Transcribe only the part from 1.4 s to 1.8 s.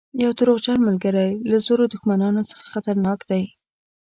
له